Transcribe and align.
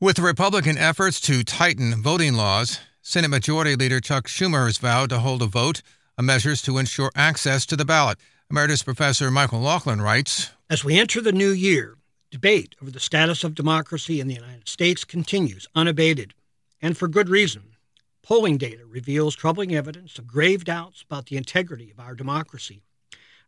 With 0.00 0.20
Republican 0.20 0.78
efforts 0.78 1.20
to 1.22 1.42
tighten 1.42 2.00
voting 2.00 2.34
laws, 2.34 2.78
Senate 3.02 3.30
Majority 3.30 3.74
Leader 3.74 3.98
Chuck 3.98 4.28
Schumer 4.28 4.66
has 4.66 4.78
vowed 4.78 5.10
to 5.10 5.18
hold 5.18 5.42
a 5.42 5.46
vote 5.46 5.82
on 6.16 6.24
measures 6.24 6.62
to 6.62 6.78
ensure 6.78 7.10
access 7.16 7.66
to 7.66 7.74
the 7.74 7.84
ballot. 7.84 8.16
Emeritus 8.48 8.84
Professor 8.84 9.28
Michael 9.28 9.58
Laughlin 9.58 10.00
writes 10.00 10.52
As 10.70 10.84
we 10.84 11.00
enter 11.00 11.20
the 11.20 11.32
new 11.32 11.50
year, 11.50 11.96
debate 12.30 12.76
over 12.80 12.92
the 12.92 13.00
status 13.00 13.42
of 13.42 13.56
democracy 13.56 14.20
in 14.20 14.28
the 14.28 14.36
United 14.36 14.68
States 14.68 15.02
continues 15.02 15.66
unabated, 15.74 16.32
and 16.80 16.96
for 16.96 17.08
good 17.08 17.28
reason. 17.28 17.74
Polling 18.22 18.56
data 18.56 18.86
reveals 18.86 19.34
troubling 19.34 19.74
evidence 19.74 20.16
of 20.16 20.28
grave 20.28 20.62
doubts 20.62 21.02
about 21.02 21.26
the 21.26 21.36
integrity 21.36 21.90
of 21.90 21.98
our 21.98 22.14
democracy. 22.14 22.84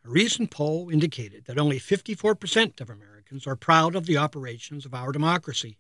A 0.05 0.11
recent 0.11 0.51
poll 0.51 0.91
indicated 0.91 1.45
that 1.45 1.59
only 1.61 1.79
54% 1.79 2.81
of 2.81 2.91
Americans 2.91 3.47
are 3.47 3.55
proud 3.55 3.95
of 3.95 4.07
the 4.07 4.17
operations 4.17 4.85
of 4.85 4.93
our 4.93 5.13
democracy. 5.13 5.77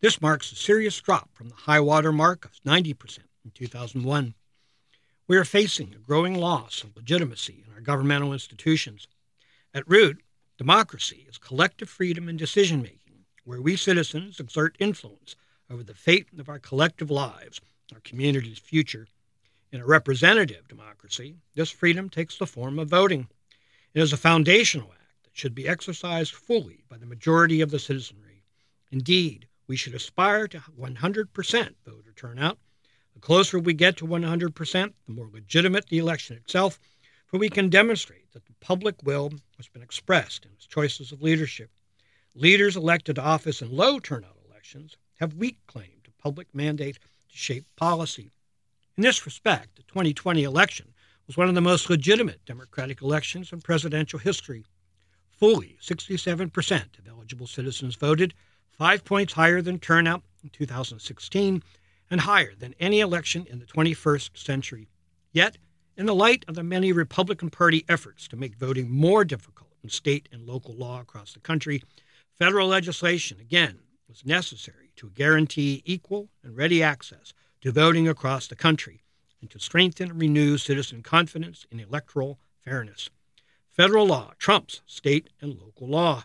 This 0.00 0.22
marks 0.22 0.52
a 0.52 0.54
serious 0.54 1.00
drop 1.00 1.34
from 1.34 1.48
the 1.48 1.56
high 1.56 1.80
water 1.80 2.12
mark 2.12 2.44
of 2.44 2.52
90% 2.64 3.18
in 3.44 3.50
2001. 3.52 4.34
We 5.26 5.36
are 5.36 5.44
facing 5.44 5.92
a 5.92 5.98
growing 5.98 6.34
loss 6.34 6.84
of 6.84 6.94
legitimacy 6.94 7.64
in 7.66 7.74
our 7.74 7.80
governmental 7.80 8.32
institutions. 8.32 9.08
At 9.74 9.88
root, 9.88 10.22
democracy 10.56 11.26
is 11.28 11.36
collective 11.36 11.88
freedom 11.88 12.28
and 12.28 12.38
decision 12.38 12.80
making, 12.80 13.24
where 13.42 13.60
we 13.60 13.74
citizens 13.74 14.38
exert 14.38 14.76
influence 14.78 15.34
over 15.68 15.82
the 15.82 15.94
fate 15.94 16.28
of 16.38 16.48
our 16.48 16.60
collective 16.60 17.10
lives, 17.10 17.60
our 17.92 18.00
community's 18.00 18.60
future. 18.60 19.08
In 19.72 19.80
a 19.80 19.86
representative 19.86 20.68
democracy, 20.68 21.38
this 21.56 21.70
freedom 21.70 22.08
takes 22.08 22.38
the 22.38 22.46
form 22.46 22.78
of 22.78 22.88
voting. 22.88 23.26
It 23.94 24.00
is 24.00 24.12
a 24.12 24.16
foundational 24.16 24.92
act 24.92 25.24
that 25.24 25.36
should 25.36 25.56
be 25.56 25.66
exercised 25.66 26.34
fully 26.34 26.84
by 26.88 26.98
the 26.98 27.06
majority 27.06 27.60
of 27.60 27.72
the 27.72 27.80
citizenry. 27.80 28.44
Indeed, 28.92 29.47
we 29.68 29.76
should 29.76 29.94
aspire 29.94 30.48
to 30.48 30.58
100% 30.58 31.74
voter 31.86 32.12
turnout. 32.16 32.58
The 33.14 33.20
closer 33.20 33.58
we 33.58 33.74
get 33.74 33.96
to 33.98 34.06
100%, 34.06 34.92
the 35.06 35.12
more 35.12 35.28
legitimate 35.32 35.86
the 35.88 35.98
election 35.98 36.36
itself, 36.36 36.80
for 37.26 37.38
we 37.38 37.50
can 37.50 37.68
demonstrate 37.68 38.32
that 38.32 38.46
the 38.46 38.54
public 38.60 38.96
will 39.04 39.30
has 39.58 39.68
been 39.68 39.82
expressed 39.82 40.46
in 40.46 40.52
its 40.52 40.66
choices 40.66 41.12
of 41.12 41.22
leadership. 41.22 41.70
Leaders 42.34 42.76
elected 42.76 43.16
to 43.16 43.22
office 43.22 43.60
in 43.60 43.70
low 43.70 43.98
turnout 43.98 44.38
elections 44.48 44.96
have 45.20 45.34
weak 45.34 45.58
claim 45.66 46.00
to 46.04 46.10
public 46.22 46.46
mandate 46.54 46.98
to 47.28 47.36
shape 47.36 47.66
policy. 47.76 48.30
In 48.96 49.02
this 49.02 49.26
respect, 49.26 49.76
the 49.76 49.82
2020 49.82 50.42
election 50.44 50.94
was 51.26 51.36
one 51.36 51.48
of 51.48 51.54
the 51.54 51.60
most 51.60 51.90
legitimate 51.90 52.44
Democratic 52.46 53.02
elections 53.02 53.52
in 53.52 53.60
presidential 53.60 54.18
history. 54.18 54.64
Fully 55.30 55.76
67% 55.82 56.98
of 56.98 57.06
eligible 57.06 57.46
citizens 57.46 57.96
voted, 57.96 58.32
five 58.78 59.04
points 59.04 59.32
higher 59.32 59.60
than 59.60 59.78
turnout 59.78 60.22
in 60.42 60.50
2016 60.50 61.62
and 62.10 62.20
higher 62.20 62.54
than 62.56 62.74
any 62.78 63.00
election 63.00 63.44
in 63.50 63.58
the 63.58 63.66
21st 63.66 64.36
century. 64.38 64.88
Yet, 65.32 65.58
in 65.96 66.06
the 66.06 66.14
light 66.14 66.44
of 66.46 66.54
the 66.54 66.62
many 66.62 66.92
Republican 66.92 67.50
Party 67.50 67.84
efforts 67.88 68.28
to 68.28 68.36
make 68.36 68.54
voting 68.56 68.88
more 68.88 69.24
difficult 69.24 69.74
in 69.82 69.90
state 69.90 70.28
and 70.30 70.46
local 70.46 70.74
law 70.74 71.00
across 71.00 71.32
the 71.32 71.40
country, 71.40 71.82
federal 72.38 72.68
legislation 72.68 73.40
again 73.40 73.80
was 74.08 74.24
necessary 74.24 74.92
to 74.96 75.10
guarantee 75.10 75.82
equal 75.84 76.28
and 76.44 76.56
ready 76.56 76.80
access 76.82 77.34
to 77.60 77.72
voting 77.72 78.06
across 78.06 78.46
the 78.46 78.56
country 78.56 79.02
and 79.40 79.50
to 79.50 79.58
strengthen 79.58 80.10
and 80.10 80.20
renew 80.20 80.56
citizen 80.56 81.02
confidence 81.02 81.66
in 81.70 81.80
electoral 81.80 82.38
fairness. 82.64 83.10
Federal 83.70 84.06
law 84.06 84.32
trumps 84.38 84.82
state 84.86 85.30
and 85.40 85.60
local 85.60 85.88
law. 85.88 86.24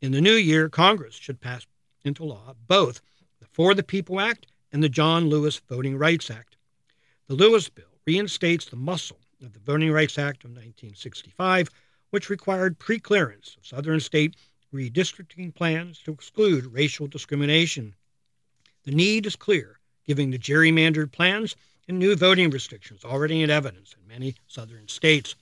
In 0.00 0.12
the 0.12 0.20
new 0.20 0.34
year, 0.34 0.68
Congress 0.68 1.14
should 1.14 1.40
pass 1.40 1.66
into 2.04 2.24
law 2.24 2.54
both 2.66 3.00
the 3.40 3.46
For 3.46 3.74
the 3.74 3.82
People 3.82 4.20
Act 4.20 4.46
and 4.72 4.82
the 4.82 4.88
John 4.88 5.28
Lewis 5.28 5.60
Voting 5.68 5.96
Rights 5.96 6.30
Act. 6.30 6.56
The 7.26 7.34
Lewis 7.34 7.68
Bill 7.68 7.84
reinstates 8.06 8.66
the 8.66 8.76
muscle 8.76 9.20
of 9.44 9.52
the 9.52 9.60
Voting 9.60 9.92
Rights 9.92 10.18
Act 10.18 10.44
of 10.44 10.50
1965, 10.50 11.68
which 12.10 12.30
required 12.30 12.78
preclearance 12.78 13.56
of 13.56 13.66
Southern 13.66 14.00
state 14.00 14.36
redistricting 14.72 15.54
plans 15.54 16.00
to 16.00 16.12
exclude 16.12 16.66
racial 16.66 17.06
discrimination. 17.06 17.94
The 18.84 18.92
need 18.92 19.26
is 19.26 19.36
clear, 19.36 19.78
given 20.06 20.30
the 20.30 20.38
gerrymandered 20.38 21.12
plans 21.12 21.56
and 21.86 21.98
new 21.98 22.14
voting 22.16 22.50
restrictions 22.50 23.04
already 23.04 23.42
in 23.42 23.50
evidence 23.50 23.94
in 23.98 24.06
many 24.06 24.34
southern 24.46 24.88
states. 24.88 25.34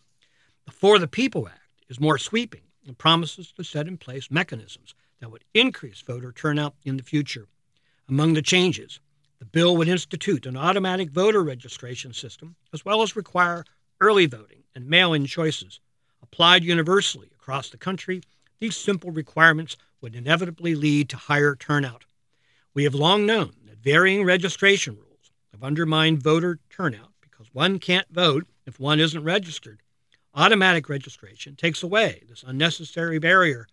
The 0.65 0.73
For 0.73 0.99
the 0.99 1.09
People 1.09 1.49
Act 1.49 1.83
is 1.89 2.01
more 2.01 2.19
sweeping 2.19 2.63
and 2.87 2.97
promises 2.97 3.53
to 3.53 3.65
set 3.65 3.89
in 3.89 3.97
place 3.97 4.31
mechanisms 4.31 4.95
that 5.21 5.31
would 5.31 5.45
increase 5.55 6.03
voter 6.03 6.33
turnout 6.33 6.75
in 6.85 6.97
the 6.97 7.03
future. 7.03 7.47
Among 8.09 8.35
the 8.35 8.43
changes, 8.43 9.01
the 9.39 9.45
bill 9.45 9.77
would 9.77 9.89
institute 9.89 10.47
an 10.47 10.57
automatic 10.57 11.11
voter 11.11 11.43
registration 11.43 12.13
system 12.13 12.57
as 12.73 12.85
well 12.85 13.03
as 13.03 13.17
require 13.17 13.65
early 14.01 14.27
voting 14.27 14.65
and 14.75 14.89
mail 14.89 15.13
in 15.13 15.27
choices. 15.27 15.81
Applied 16.23 16.65
universally 16.65 17.31
across 17.35 17.69
the 17.71 17.77
country, 17.77 18.23
these 18.59 18.77
simple 18.77 19.11
requirements 19.11 19.77
would 20.01 20.15
inevitably 20.15 20.75
lead 20.75 21.09
to 21.09 21.17
higher 21.17 21.55
turnout. 21.55 22.05
We 22.75 22.85
have 22.85 22.95
long 22.95 23.27
known 23.27 23.53
that 23.67 23.79
varying 23.79 24.25
registration 24.25 24.95
rules 24.95 25.33
have 25.53 25.63
undermined 25.63 26.23
voter 26.23 26.59
turnout 26.71 27.13
because 27.21 27.53
one 27.53 27.79
can't 27.79 28.09
vote 28.11 28.47
if 28.67 28.79
one 28.79 29.01
isn't 29.01 29.25
registered. 29.25 29.81
Automatic 30.35 30.89
registration 30.89 31.57
takes 31.57 31.83
away 31.83 32.23
this 32.29 32.45
unnecessary 32.47 33.19
barrier. 33.19 33.67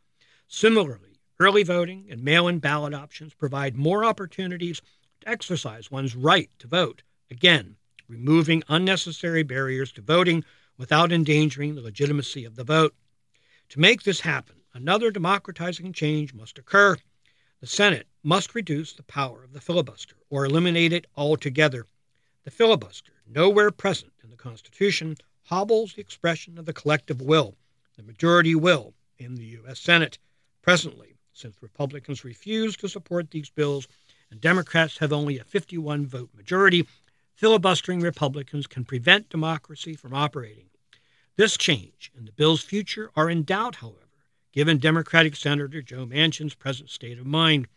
Similarly, 0.48 1.13
early 1.40 1.64
voting 1.64 2.08
and 2.10 2.24
mail 2.24 2.48
in 2.48 2.60
ballot 2.60 2.94
options 2.94 3.34
provide 3.34 3.76
more 3.76 4.06
opportunities 4.06 4.82
to 5.22 5.30
exercise 5.30 5.90
one's 5.90 6.16
right 6.16 6.50
to 6.60 6.68
vote, 6.68 7.04
again, 7.32 7.76
removing 8.08 8.64
unnecessary 8.70 9.44
barriers 9.44 9.92
to 9.92 10.02
voting 10.02 10.44
without 10.78 11.12
endangering 11.12 11.76
the 11.76 11.82
legitimacy 11.82 12.46
of 12.46 12.56
the 12.56 12.64
vote. 12.64 12.94
To 13.70 13.80
make 13.80 14.04
this 14.04 14.22
happen, 14.22 14.58
another 14.74 15.12
democratizing 15.12 15.94
change 15.94 16.34
must 16.34 16.58
occur. 16.58 16.98
The 17.60 17.68
Senate 17.68 18.08
must 18.24 18.56
reduce 18.56 18.94
the 18.94 19.04
power 19.04 19.44
of 19.44 19.54
the 19.54 19.62
filibuster 19.62 20.16
or 20.30 20.46
eliminate 20.46 20.94
it 20.94 21.08
altogether. 21.16 21.88
The 22.44 22.52
filibuster, 22.52 23.14
nowhere 23.26 23.72
present 23.72 24.12
in 24.24 24.30
the 24.30 24.36
Constitution, 24.36 25.16
hobbles 25.44 25.94
the 25.94 26.02
expression 26.02 26.58
of 26.58 26.66
the 26.66 26.74
collective 26.74 27.22
will, 27.22 27.56
the 27.96 28.04
majority 28.04 28.56
will, 28.56 28.94
in 29.18 29.36
the 29.36 29.46
U.S. 29.46 29.80
Senate. 29.80 30.18
Presently, 30.62 31.13
since 31.34 31.56
Republicans 31.62 32.24
refuse 32.24 32.78
to 32.78 32.88
support 32.88 33.32
these 33.32 33.50
bills 33.50 33.88
and 34.32 34.42
Democrats 34.42 34.98
have 34.98 35.14
only 35.14 35.38
a 35.38 35.44
51 35.44 36.06
vote 36.06 36.30
majority, 36.36 36.88
filibustering 37.36 38.00
Republicans 38.00 38.68
can 38.68 38.86
prevent 38.86 39.30
democracy 39.30 39.96
from 39.96 40.14
operating. 40.14 40.70
This 41.36 41.58
change 41.58 42.12
and 42.16 42.28
the 42.28 42.32
bill's 42.32 42.62
future 42.62 43.12
are 43.16 43.30
in 43.30 43.44
doubt, 43.44 43.76
however, 43.76 44.10
given 44.52 44.78
Democratic 44.78 45.36
Senator 45.36 45.82
Joe 45.82 46.06
Manchin's 46.06 46.56
present 46.56 46.90
state 46.90 47.20
of 47.20 47.26
mind. 47.26 47.68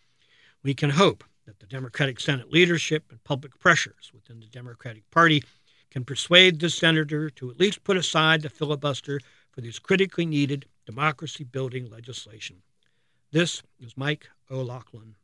We 0.63 0.75
can 0.75 0.91
hope 0.91 1.25
that 1.47 1.59
the 1.59 1.67
Democratic 1.67 2.21
Senate 2.21 2.53
leadership 2.53 3.05
and 3.11 3.23
public 3.25 3.59
pressures 3.59 4.11
within 4.13 4.41
the 4.41 4.47
Democratic 4.47 5.11
Party 5.11 5.43
can 5.91 6.05
persuade 6.05 6.61
the 6.61 6.69
senator 6.69 7.31
to 7.31 7.51
at 7.51 7.59
least 7.59 7.85
put 7.85 7.97
aside 7.97 8.43
the 8.43 8.51
filibuster 8.51 9.21
for 9.53 9.63
this 9.63 9.79
critically 9.79 10.27
needed 10.27 10.67
democracy 10.85 11.45
building 11.45 11.89
legislation. 11.89 12.63
This 13.37 13.63
is 13.79 13.99
Mike 13.99 14.31
O'Loughlin. 14.51 15.17